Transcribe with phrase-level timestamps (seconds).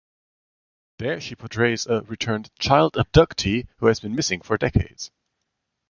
[0.97, 5.11] There she portrays a returned 'child abductee' who has been missing for decades.